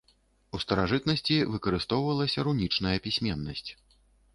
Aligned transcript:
У 0.57 0.61
старажытнасці 0.63 1.37
выкарыстоўвалася 1.57 2.39
рунічная 2.51 2.97
пісьменнасць. 3.09 3.69